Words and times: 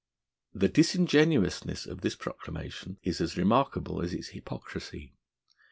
The 0.55 0.67
disingenuousness 0.67 1.85
of 1.85 2.01
this 2.01 2.15
proclamation 2.15 2.97
is 3.03 3.21
as 3.21 3.37
remarkable 3.37 4.01
as 4.01 4.15
its 4.15 4.29
hypocrisy. 4.29 5.13